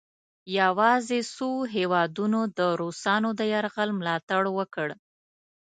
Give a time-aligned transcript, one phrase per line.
[0.59, 4.87] یواځې څو هیوادونو د روسانو د یرغل ملا تړ وکړ.